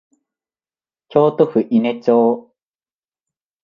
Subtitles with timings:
[1.09, 2.51] 京都府伊根町